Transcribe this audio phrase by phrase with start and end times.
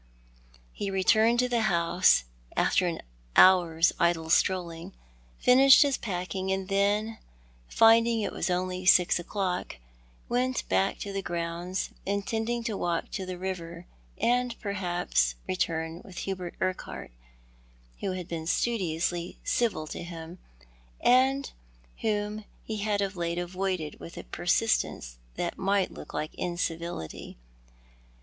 [0.73, 2.23] He returned to the house,
[2.57, 3.03] after an
[3.35, 4.93] hour's idle strolling,
[5.39, 7.19] finislied his packing, and then,
[7.67, 9.75] finding it Avas only six o'clock,
[10.27, 13.85] went back to the grounds, intending to walk to the river,
[14.17, 17.11] and perhaps return with Hubert Urquhart,
[17.99, 20.39] who had been studiously civil to him,
[20.99, 21.51] and
[22.01, 27.37] whom he had of late avoided with a persistence that might look like incivility.